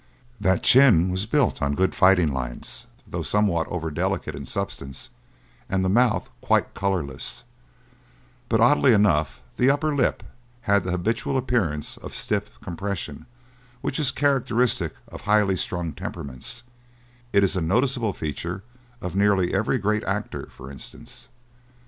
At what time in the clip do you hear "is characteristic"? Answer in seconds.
13.99-14.95